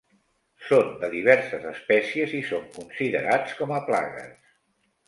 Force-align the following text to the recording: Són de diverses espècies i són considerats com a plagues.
Són 0.69 0.87
de 1.03 1.09
diverses 1.11 1.67
espècies 1.73 2.35
i 2.41 2.41
són 2.49 2.67
considerats 2.81 3.57
com 3.63 3.79
a 3.79 3.85
plagues. 3.93 4.55